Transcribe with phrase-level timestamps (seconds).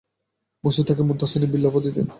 [0.63, 2.07] মনসূর তাঁকে মুসতানসির বিল্লাহ্ উপাধি দেন।